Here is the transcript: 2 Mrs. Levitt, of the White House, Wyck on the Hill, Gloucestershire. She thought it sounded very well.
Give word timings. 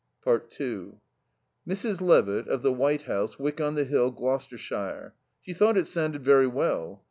2 0.25 0.99
Mrs. 1.67 2.01
Levitt, 2.01 2.47
of 2.47 2.63
the 2.63 2.73
White 2.73 3.03
House, 3.03 3.37
Wyck 3.37 3.61
on 3.61 3.75
the 3.75 3.83
Hill, 3.85 4.09
Gloucestershire. 4.09 5.13
She 5.43 5.53
thought 5.53 5.77
it 5.77 5.85
sounded 5.85 6.25
very 6.25 6.47
well. 6.47 6.99